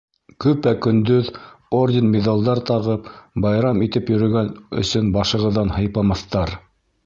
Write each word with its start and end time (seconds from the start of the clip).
—Көпә-көндөҙ, 0.43 1.29
орден-миҙалдар 1.81 2.63
тағып, 2.71 3.11
байрам 3.45 3.85
итеп 3.89 4.11
йөрөгән 4.15 4.53
өсөн 4.85 5.15
башығыҙҙан 5.21 5.75
һыйпамаҫтар... 5.81 6.61